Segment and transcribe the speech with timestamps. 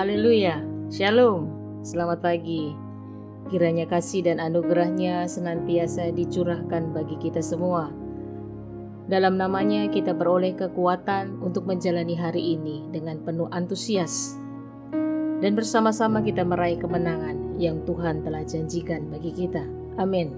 [0.00, 1.52] Haleluya, Shalom,
[1.84, 2.72] selamat pagi.
[3.52, 7.92] Kiranya kasih dan anugerahnya senantiasa dicurahkan bagi kita semua.
[9.12, 14.40] Dalam namanya kita beroleh kekuatan untuk menjalani hari ini dengan penuh antusias.
[15.44, 19.68] Dan bersama-sama kita meraih kemenangan yang Tuhan telah janjikan bagi kita.
[20.00, 20.32] Amin.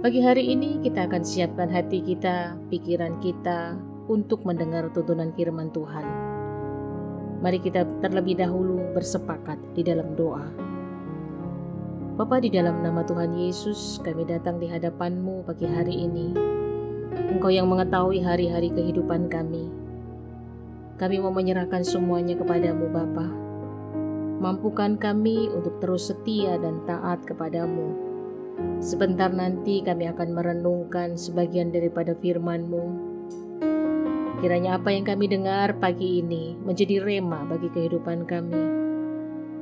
[0.00, 3.76] Pagi hari ini kita akan siapkan hati kita, pikiran kita
[4.08, 6.29] untuk mendengar tuntunan firman Tuhan
[7.40, 10.44] Mari kita terlebih dahulu bersepakat di dalam doa.
[12.20, 16.36] Bapa di dalam nama Tuhan Yesus, kami datang di hadapan-Mu pagi hari ini.
[17.32, 19.72] Engkau yang mengetahui hari-hari kehidupan kami.
[21.00, 23.24] Kami mau menyerahkan semuanya kepadamu Bapa.
[24.44, 27.96] Mampukan kami untuk terus setia dan taat kepadamu.
[28.84, 33.09] Sebentar nanti kami akan merenungkan sebagian daripada firman-Mu
[34.40, 38.64] Kiranya apa yang kami dengar pagi ini menjadi rema bagi kehidupan kami.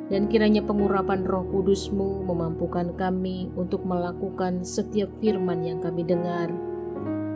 [0.07, 6.55] Dan kiranya pengurapan roh kudusmu memampukan kami untuk melakukan setiap firman yang kami dengar.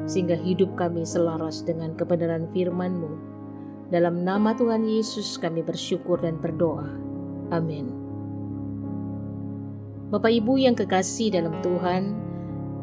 [0.06, 3.10] Sehingga hidup kami selaras dengan kebenaran firman-Mu.
[3.90, 6.94] Dalam nama Tuhan Yesus kami bersyukur dan berdoa.
[7.50, 7.90] Amin.
[10.14, 12.14] Bapak Ibu yang kekasih dalam Tuhan,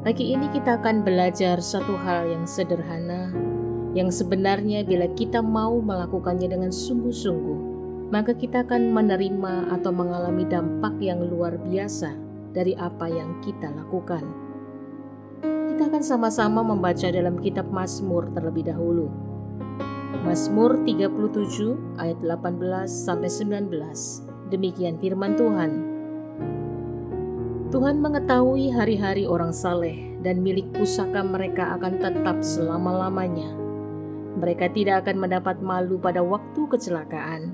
[0.03, 3.48] pagi ini kita akan belajar satu hal yang sederhana
[3.97, 7.59] yang sebenarnya bila kita mau melakukannya dengan sungguh-sungguh,
[8.13, 12.13] maka kita akan menerima atau mengalami dampak yang luar biasa
[12.53, 14.25] dari apa yang kita lakukan.
[15.41, 19.09] Kita akan sama-sama membaca dalam kitab Mazmur terlebih dahulu.
[20.25, 23.71] Mazmur 37 ayat 18 sampai 19.
[24.49, 25.71] Demikian firman Tuhan.
[27.69, 33.69] Tuhan mengetahui hari-hari orang saleh dan milik pusaka mereka akan tetap selama-lamanya.
[34.39, 37.51] Mereka tidak akan mendapat malu pada waktu kecelakaan,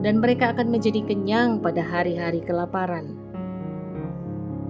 [0.00, 3.12] dan mereka akan menjadi kenyang pada hari-hari kelaparan.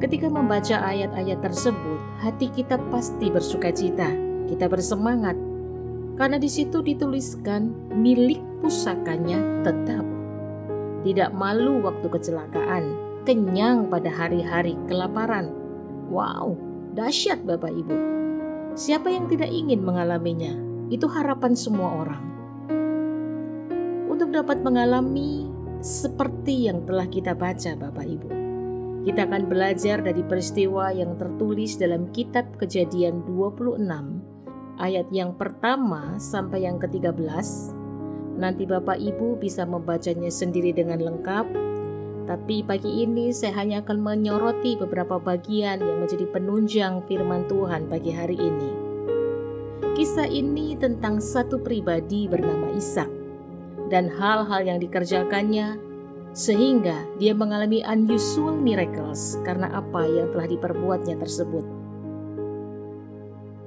[0.03, 4.11] Ketika membaca ayat-ayat tersebut, hati kita pasti bersuka cita.
[4.51, 5.39] Kita bersemangat
[6.21, 10.05] karena di situ dituliskan milik pusakanya tetap.
[11.07, 12.85] Tidak malu waktu kecelakaan,
[13.23, 15.55] kenyang pada hari-hari kelaparan.
[16.11, 16.59] Wow,
[16.99, 17.97] dahsyat Bapak Ibu.
[18.75, 20.66] Siapa yang tidak ingin mengalaminya?
[20.87, 22.25] Itu harapan semua orang.
[24.07, 25.51] Untuk dapat mengalami
[25.83, 28.31] seperti yang telah kita baca Bapak Ibu.
[29.07, 33.83] Kita akan belajar dari peristiwa yang tertulis dalam kitab Kejadian 26
[34.79, 37.47] ayat yang pertama sampai yang ke-13.
[38.37, 41.47] Nanti Bapak Ibu bisa membacanya sendiri dengan lengkap.
[42.27, 48.11] Tapi pagi ini saya hanya akan menyoroti beberapa bagian yang menjadi penunjang firman Tuhan pagi
[48.11, 48.71] hari ini.
[49.97, 53.09] Kisah ini tentang satu pribadi bernama Ishak
[53.89, 55.81] dan hal-hal yang dikerjakannya
[56.37, 61.65] sehingga dia mengalami unusual miracles karena apa yang telah diperbuatnya tersebut.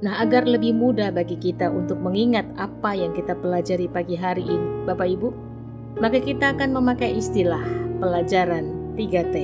[0.06, 4.85] Nah, agar lebih mudah bagi kita untuk mengingat apa yang kita pelajari pagi hari ini,
[4.85, 5.29] Bapak Ibu,
[5.97, 7.66] maka kita akan memakai istilah
[7.97, 9.35] pelajaran 3T.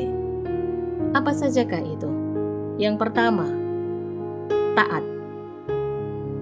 [1.18, 2.10] Apa sajakah itu?
[2.78, 3.50] Yang pertama,
[4.78, 5.15] taat.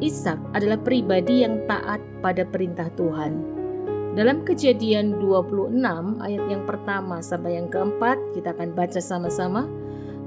[0.04, 3.40] Ishak adalah pribadi yang taat pada perintah Tuhan.
[4.20, 5.80] Dalam kejadian 26
[6.20, 9.64] ayat yang pertama sampai yang keempat kita akan baca sama-sama.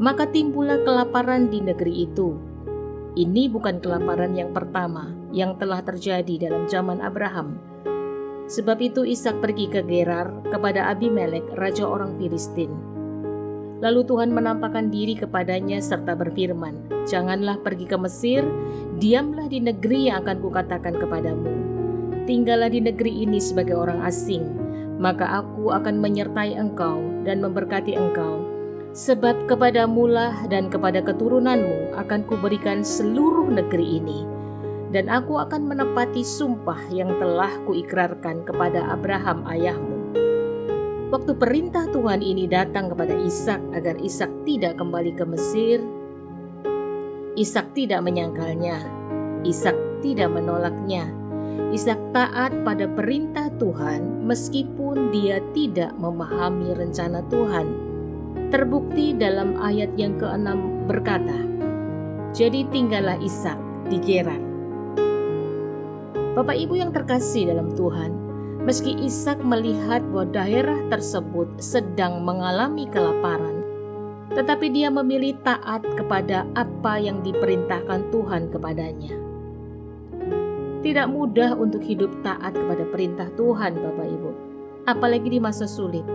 [0.01, 2.37] Maka timbullah kelaparan di negeri itu.
[3.17, 7.61] Ini bukan kelaparan yang pertama yang telah terjadi dalam zaman Abraham.
[8.49, 12.96] Sebab itu Ishak pergi ke Gerar kepada Abimelek, raja orang Filistin
[13.85, 18.41] Lalu Tuhan menampakkan diri kepadanya serta berfirman, Janganlah pergi ke Mesir,
[18.97, 21.53] diamlah di negeri yang akan kukatakan kepadamu.
[22.25, 24.49] Tinggallah di negeri ini sebagai orang asing,
[24.97, 28.49] maka aku akan menyertai engkau dan memberkati engkau.
[28.97, 34.25] Sebab kepadamulah dan kepada keturunanmu akan kuberikan seluruh negeri ini.
[34.89, 39.96] Dan aku akan menepati sumpah yang telah kuikrarkan kepada Abraham ayahmu
[41.17, 45.81] Waktu perintah Tuhan ini datang kepada Ishak agar Ishak tidak kembali ke Mesir,
[47.41, 48.85] Ishak tidak menyangkalnya.
[49.41, 49.73] Ishak
[50.05, 51.09] tidak menolaknya.
[51.73, 57.65] Ishak taat pada perintah Tuhan meskipun dia tidak memahami rencana Tuhan.
[58.53, 61.49] Terbukti dalam ayat yang keenam berkata,
[62.37, 63.57] Jadi tinggallah Ishak
[63.89, 64.43] di Gerar.
[66.37, 68.26] Bapak Ibu yang terkasih dalam Tuhan,
[68.67, 73.63] Meski Ishak melihat bahwa daerah tersebut sedang mengalami kelaparan,
[74.35, 79.15] tetapi dia memilih taat kepada apa yang diperintahkan Tuhan kepadanya.
[80.83, 84.31] Tidak mudah untuk hidup taat kepada perintah Tuhan, Bapak Ibu.
[84.87, 86.07] apalagi di masa sulit.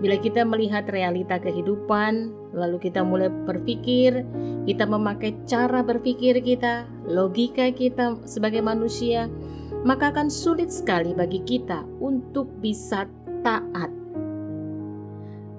[0.00, 4.24] Bila kita melihat realita kehidupan, lalu kita mulai berpikir,
[4.66, 9.30] kita memakai cara berpikir kita, logika kita sebagai manusia,
[9.82, 13.06] maka akan sulit sekali bagi kita untuk bisa
[13.42, 13.90] taat.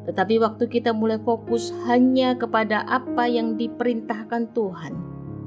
[0.03, 4.93] Tetapi waktu kita mulai fokus hanya kepada apa yang diperintahkan Tuhan,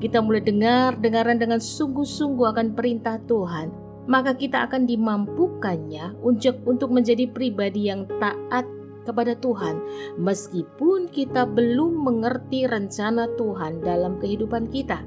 [0.00, 3.69] kita mulai dengar-dengaran dengan sungguh-sungguh akan perintah Tuhan,
[4.08, 8.64] maka kita akan dimampukannya untuk untuk menjadi pribadi yang taat
[9.05, 9.76] kepada Tuhan,
[10.19, 15.05] meskipun kita belum mengerti rencana Tuhan dalam kehidupan kita.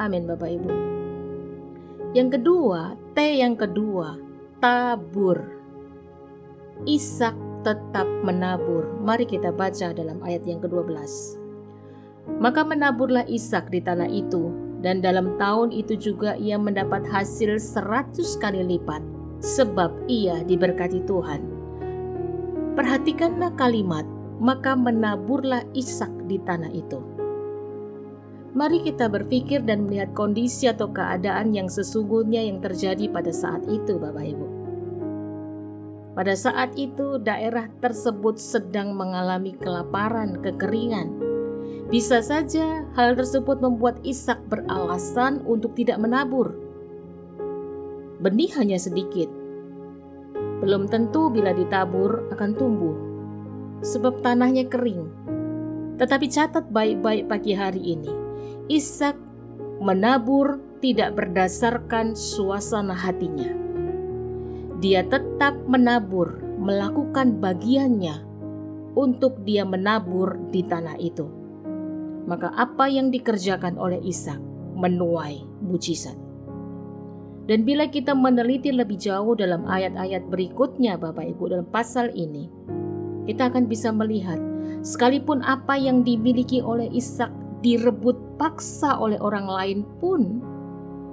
[0.00, 1.01] Amin, Bapak Ibu.
[2.12, 4.20] Yang kedua, T yang kedua,
[4.60, 5.40] tabur.
[6.84, 7.32] Ishak
[7.64, 8.84] tetap menabur.
[9.00, 10.92] Mari kita baca dalam ayat yang ke-12.
[12.36, 14.52] Maka menaburlah Ishak di tanah itu,
[14.84, 19.00] dan dalam tahun itu juga ia mendapat hasil seratus kali lipat,
[19.40, 21.40] sebab ia diberkati Tuhan.
[22.76, 24.04] Perhatikanlah kalimat,
[24.36, 27.00] maka menaburlah Ishak di tanah itu.
[28.52, 33.96] Mari kita berpikir dan melihat kondisi atau keadaan yang sesungguhnya yang terjadi pada saat itu,
[33.96, 34.46] Bapak Ibu.
[36.12, 41.16] Pada saat itu, daerah tersebut sedang mengalami kelaparan, kekeringan.
[41.88, 46.52] Bisa saja hal tersebut membuat Ishak beralasan untuk tidak menabur.
[48.20, 49.32] Benih hanya sedikit,
[50.60, 52.96] belum tentu bila ditabur akan tumbuh,
[53.80, 55.08] sebab tanahnya kering.
[55.96, 58.21] Tetapi catat baik-baik pagi hari ini,
[58.70, 59.18] Ishak
[59.82, 63.50] menabur tidak berdasarkan suasana hatinya.
[64.82, 68.22] Dia tetap menabur, melakukan bagiannya
[68.98, 71.26] untuk dia menabur di tanah itu.
[72.26, 74.38] Maka apa yang dikerjakan oleh Ishak
[74.78, 76.18] menuai mujizat.
[77.46, 82.46] Dan bila kita meneliti lebih jauh dalam ayat-ayat berikutnya Bapak Ibu dalam pasal ini,
[83.26, 84.38] kita akan bisa melihat
[84.86, 87.30] sekalipun apa yang dimiliki oleh Ishak
[87.62, 90.42] direbut paksa oleh orang lain pun.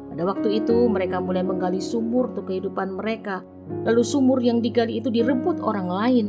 [0.09, 3.45] Pada waktu itu mereka mulai menggali sumur untuk kehidupan mereka.
[3.85, 6.27] Lalu sumur yang digali itu direbut orang lain.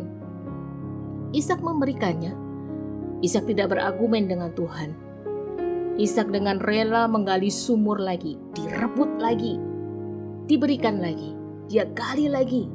[1.33, 2.37] Ishak memberikannya.
[3.25, 4.93] Ishak tidak berargumen dengan Tuhan.
[5.97, 9.71] Ishak dengan rela menggali sumur lagi direbut lagi
[10.51, 11.31] diberikan lagi,
[11.71, 12.67] dia gali lagi,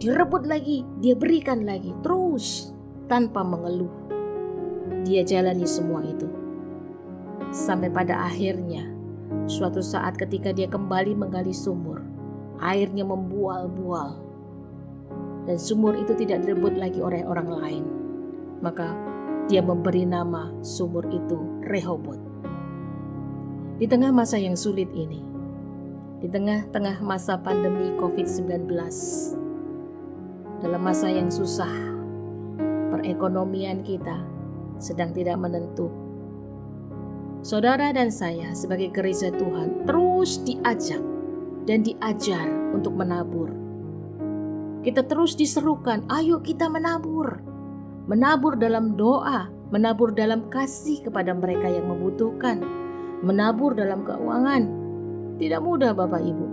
[0.00, 2.72] direbut lagi, dia berikan lagi, terus
[3.04, 3.92] tanpa mengeluh.
[5.04, 6.24] Dia jalani semua itu.
[7.48, 8.84] Sampai pada akhirnya,
[9.48, 12.04] suatu saat ketika dia kembali menggali sumur,
[12.60, 14.20] airnya membual-bual.
[15.48, 17.84] Dan sumur itu tidak direbut lagi oleh orang lain.
[18.60, 18.92] Maka
[19.48, 22.20] dia memberi nama sumur itu Rehobot.
[23.80, 25.24] Di tengah masa yang sulit ini,
[26.20, 28.68] di tengah-tengah masa pandemi COVID-19.
[30.58, 31.70] Dalam masa yang susah,
[32.90, 34.20] perekonomian kita
[34.82, 36.07] sedang tidak menentu.
[37.38, 40.98] Saudara dan saya sebagai gereja Tuhan terus diajak
[41.70, 43.54] dan diajar untuk menabur.
[44.82, 47.38] Kita terus diserukan, ayo kita menabur.
[48.10, 52.58] Menabur dalam doa, menabur dalam kasih kepada mereka yang membutuhkan,
[53.22, 54.62] menabur dalam keuangan,
[55.38, 56.46] tidak mudah Bapak Ibu.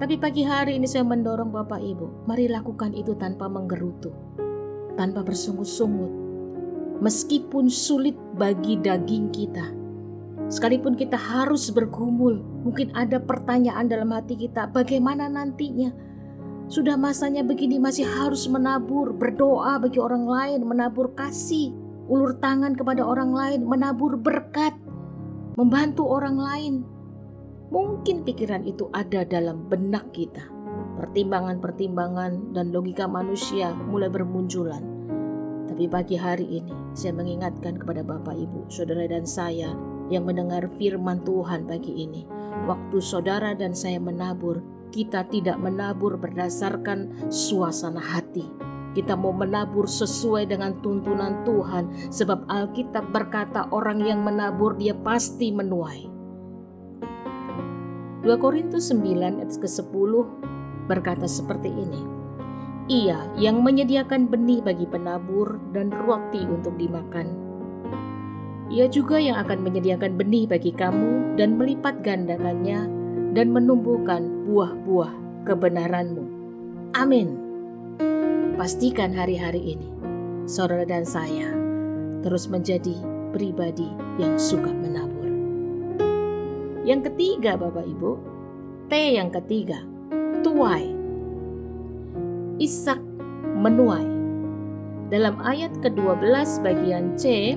[0.00, 4.16] Tapi pagi hari ini saya mendorong Bapak Ibu, mari lakukan itu tanpa menggerutu,
[4.96, 6.23] tanpa bersungut-sungut.
[7.04, 9.68] Meskipun sulit bagi daging kita,
[10.48, 15.92] sekalipun kita harus bergumul, mungkin ada pertanyaan dalam hati kita, bagaimana nantinya?
[16.72, 21.76] Sudah masanya begini masih harus menabur, berdoa bagi orang lain, menabur kasih,
[22.08, 24.72] ulur tangan kepada orang lain, menabur berkat,
[25.60, 26.74] membantu orang lain,
[27.74, 30.46] Mungkin pikiran itu ada dalam benak kita.
[30.94, 34.93] Pertimbangan-pertimbangan dan logika manusia mulai bermunculan.
[35.74, 39.74] Tapi pagi hari ini saya mengingatkan kepada Bapak Ibu, Saudara dan saya
[40.06, 42.22] yang mendengar firman Tuhan pagi ini.
[42.70, 44.62] Waktu saudara dan saya menabur,
[44.94, 48.46] kita tidak menabur berdasarkan suasana hati.
[48.94, 55.50] Kita mau menabur sesuai dengan tuntunan Tuhan, sebab Alkitab berkata, "Orang yang menabur, dia pasti
[55.50, 56.06] menuai."
[58.22, 60.22] 2 Korintus 9 ayat ke-10
[60.86, 62.23] berkata seperti ini.
[62.84, 67.32] Ia yang menyediakan benih bagi penabur dan roti untuk dimakan.
[68.68, 72.84] Ia juga yang akan menyediakan benih bagi kamu dan melipat gandakannya
[73.32, 75.12] dan menumbuhkan buah-buah
[75.48, 76.24] kebenaranmu.
[76.92, 77.40] Amin.
[78.60, 79.88] Pastikan hari-hari ini,
[80.44, 81.50] saudara dan saya
[82.20, 82.96] terus menjadi
[83.32, 85.28] pribadi yang suka menabur.
[86.84, 88.12] Yang ketiga Bapak Ibu,
[88.88, 89.80] T yang ketiga,
[90.46, 90.93] tuai.
[92.62, 93.02] Ishak
[93.58, 94.06] menuai.
[95.10, 97.54] Dalam ayat ke-12 bagian C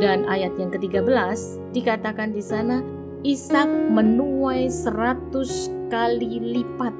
[0.00, 1.08] dan ayat yang ke-13
[1.72, 2.84] dikatakan di sana
[3.20, 6.92] Ishak menuai seratus kali lipat.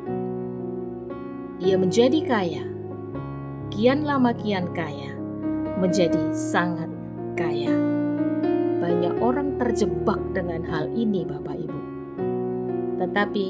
[1.64, 2.64] Ia menjadi kaya,
[3.72, 5.16] kian lama kian kaya,
[5.80, 6.88] menjadi sangat
[7.36, 7.72] kaya.
[8.80, 11.80] Banyak orang terjebak dengan hal ini Bapak Ibu.
[13.00, 13.46] Tetapi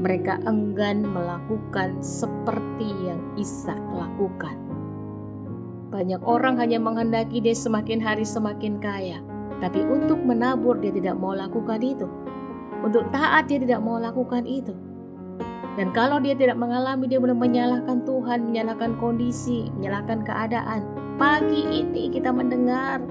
[0.00, 4.56] mereka enggan melakukan seperti yang Ishak lakukan.
[5.92, 9.20] Banyak orang hanya menghendaki dia semakin hari semakin kaya,
[9.60, 12.08] tapi untuk menabur dia tidak mau lakukan itu.
[12.80, 14.72] Untuk taat dia tidak mau lakukan itu.
[15.76, 20.82] Dan kalau dia tidak mengalami, dia benar menyalahkan Tuhan, menyalahkan kondisi, menyalahkan keadaan.
[21.20, 23.04] Pagi ini kita mendengar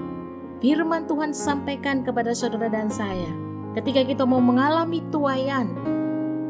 [0.58, 3.30] firman Tuhan sampaikan kepada saudara dan saya.
[3.78, 5.99] Ketika kita mau mengalami tuayan,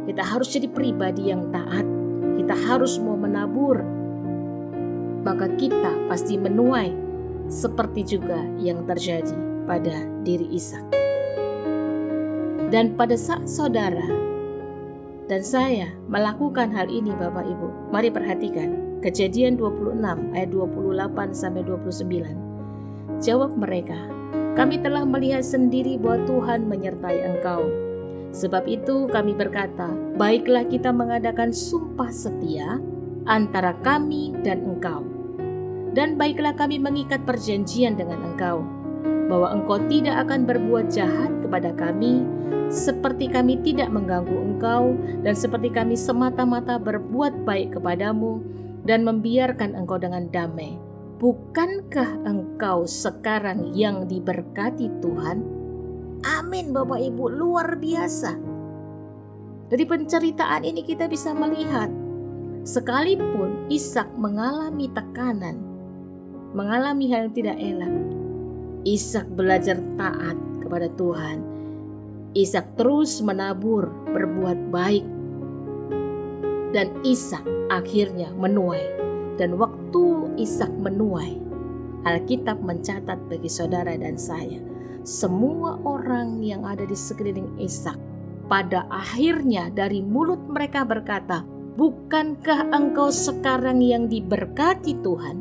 [0.10, 1.86] kita harus jadi pribadi yang taat.
[2.42, 3.78] Kita harus mau menabur.
[5.22, 6.90] Maka kita pasti menuai
[7.46, 9.38] seperti juga yang terjadi
[9.70, 10.82] pada diri Ishak.
[12.74, 14.10] Dan pada saat saudara
[15.30, 19.96] dan saya melakukan hal ini Bapak Ibu, mari perhatikan Kejadian 26
[20.36, 23.24] ayat 28 sampai 29.
[23.24, 23.96] Jawab mereka,
[24.60, 27.89] kami telah melihat sendiri bahwa Tuhan menyertai engkau.
[28.30, 32.78] Sebab itu kami berkata, baiklah kita mengadakan sumpah setia
[33.26, 35.06] antara kami dan engkau.
[35.94, 38.62] Dan baiklah kami mengikat perjanjian dengan engkau
[39.30, 42.26] bahwa engkau tidak akan berbuat jahat kepada kami,
[42.74, 48.42] seperti kami tidak mengganggu engkau, dan seperti kami semata-mata berbuat baik kepadamu,
[48.86, 50.82] dan membiarkan engkau dengan damai.
[51.22, 55.59] Bukankah engkau sekarang yang diberkati Tuhan?
[56.28, 58.36] Amin, Bapak Ibu, luar biasa.
[59.72, 61.88] Dari penceritaan ini, kita bisa melihat,
[62.68, 65.56] sekalipun Ishak mengalami tekanan,
[66.52, 67.96] mengalami hal yang tidak elak,
[68.84, 71.40] Ishak belajar taat kepada Tuhan.
[72.36, 75.06] Ishak terus menabur, berbuat baik.
[76.76, 78.84] Dan Ishak akhirnya menuai.
[79.40, 81.40] Dan waktu Ishak menuai,
[82.04, 84.69] Alkitab mencatat bagi saudara dan saya,
[85.10, 87.98] semua orang yang ada di sekeliling Ishak
[88.46, 91.42] pada akhirnya dari mulut mereka berkata,
[91.74, 95.38] "Bukankah engkau sekarang yang diberkati Tuhan?"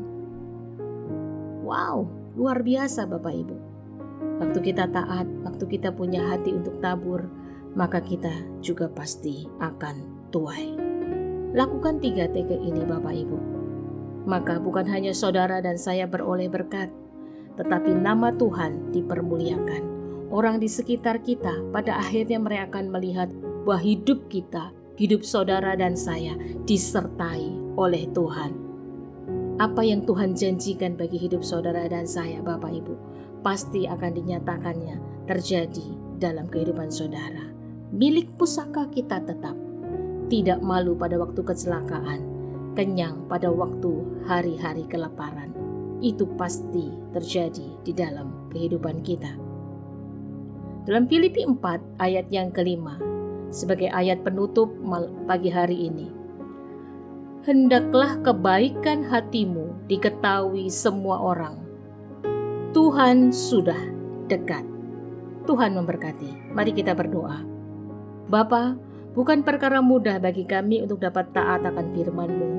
[1.69, 2.09] Wow,
[2.39, 3.57] Luar biasa Bapak Ibu.
[4.39, 7.27] Waktu kita taat, waktu kita punya hati untuk tabur,
[7.75, 8.31] maka kita
[8.63, 10.79] juga pasti akan tuai.
[11.51, 13.39] Lakukan tiga TK ini Bapak Ibu.
[14.31, 16.95] Maka bukan hanya saudara dan saya beroleh berkat,
[17.59, 19.83] tetapi nama Tuhan dipermuliakan.
[20.31, 23.29] Orang di sekitar kita pada akhirnya mereka akan melihat
[23.67, 28.69] bahwa hidup kita, hidup saudara dan saya disertai oleh Tuhan
[29.59, 32.95] apa yang Tuhan janjikan bagi hidup saudara dan saya, Bapak Ibu,
[33.43, 37.43] pasti akan dinyatakannya terjadi dalam kehidupan saudara.
[37.91, 39.59] Milik pusaka kita tetap
[40.31, 42.23] tidak malu pada waktu kecelakaan,
[42.79, 45.51] kenyang pada waktu hari-hari kelaparan.
[45.99, 49.35] Itu pasti terjadi di dalam kehidupan kita.
[50.87, 52.97] Dalam Filipi 4 ayat yang kelima,
[53.51, 54.73] sebagai ayat penutup
[55.27, 56.09] pagi hari ini,
[57.45, 61.61] hendaklah kebaikan hatimu diketahui semua orang.
[62.73, 63.79] Tuhan sudah
[64.29, 64.63] dekat.
[65.49, 66.53] Tuhan memberkati.
[66.53, 67.41] Mari kita berdoa.
[68.29, 68.77] Bapa,
[69.17, 72.51] bukan perkara mudah bagi kami untuk dapat taat akan firman-Mu.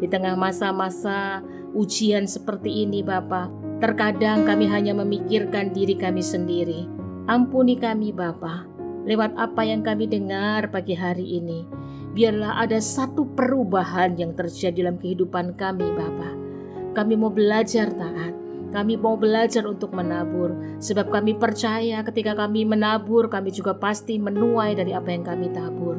[0.00, 3.48] Di tengah masa-masa ujian seperti ini, Bapa,
[3.80, 6.86] terkadang kami hanya memikirkan diri kami sendiri.
[7.26, 8.68] Ampuni kami, Bapa,
[9.04, 15.00] lewat apa yang kami dengar pagi hari ini biarlah ada satu perubahan yang terjadi dalam
[15.00, 16.30] kehidupan kami Bapa.
[16.92, 18.36] Kami mau belajar taat,
[18.68, 24.76] kami mau belajar untuk menabur, sebab kami percaya ketika kami menabur, kami juga pasti menuai
[24.76, 25.96] dari apa yang kami tabur.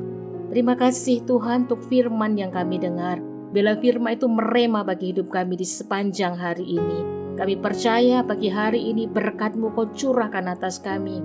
[0.54, 3.33] Terima kasih Tuhan untuk firman yang kami dengar.
[3.54, 7.00] Bila firman itu merema bagi hidup kami di sepanjang hari ini.
[7.38, 11.22] Kami percaya pagi hari ini berkatmu kau curahkan atas kami.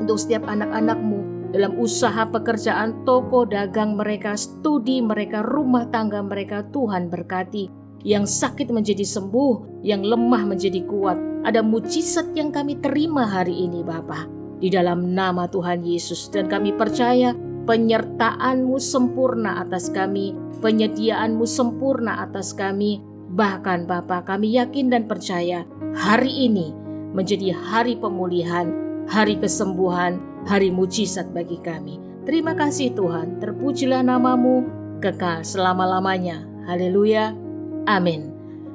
[0.00, 7.12] Untuk setiap anak-anakmu dalam usaha pekerjaan toko dagang mereka, studi mereka, rumah tangga mereka, Tuhan
[7.12, 7.68] berkati.
[8.04, 11.44] Yang sakit menjadi sembuh, yang lemah menjadi kuat.
[11.44, 14.24] Ada mujizat yang kami terima hari ini Bapa
[14.64, 22.52] di dalam nama Tuhan Yesus dan kami percaya penyertaan-Mu sempurna atas kami, penyediaan-Mu sempurna atas
[22.52, 23.00] kami.
[23.34, 25.66] Bahkan Bapa kami yakin dan percaya
[25.96, 26.70] hari ini
[27.16, 28.70] menjadi hari pemulihan,
[29.10, 31.98] hari kesembuhan, hari mujizat bagi kami.
[32.24, 34.64] Terima kasih Tuhan, terpujilah namamu,
[35.02, 36.46] kekal selama-lamanya.
[36.64, 37.36] Haleluya.
[37.84, 38.32] Amin.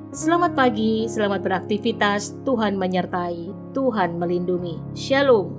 [0.09, 2.33] Selamat pagi, selamat beraktivitas.
[2.45, 4.77] Tuhan menyertai, Tuhan melindungi.
[4.97, 5.58] Shalom.